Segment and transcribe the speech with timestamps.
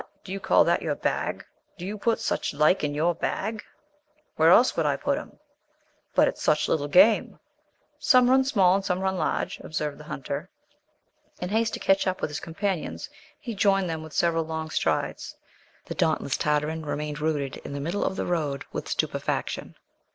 [0.23, 1.45] do you call that your bag?
[1.77, 3.61] Do you put such like in your bag?"
[4.35, 5.37] "Where else should I put 'em?"
[6.15, 7.37] "But it's such little game."
[7.99, 10.49] "Some run small and some run large," observed the hunter.
[11.39, 15.35] In haste to catch up with his companions, he joined them with several long strides.
[15.85, 19.75] The dauntless Tartarin remained rooted in the middle of the road with stupefaction.